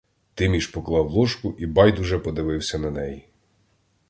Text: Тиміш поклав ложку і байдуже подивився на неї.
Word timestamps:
Тиміш 0.33 0.67
поклав 0.67 1.09
ложку 1.11 1.55
і 1.59 1.65
байдуже 1.65 2.19
подивився 2.19 2.77
на 2.79 2.91
неї. 2.91 3.27